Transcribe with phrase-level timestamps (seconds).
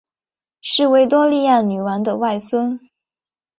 [0.61, 2.79] 是维多利亚女王的外孙。